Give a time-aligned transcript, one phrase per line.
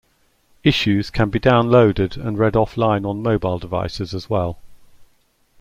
[0.63, 4.57] Issues can be downloaded and read offline on mobile devices as well.